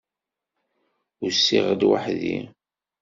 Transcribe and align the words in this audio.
Usiɣ-d 1.25 1.81
weḥd-i. 1.89 2.37